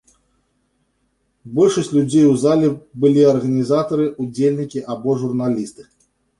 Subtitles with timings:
[1.59, 2.73] Большасць людзей у зале
[3.05, 5.91] былі арганізатары, удзельнікі або журналісты.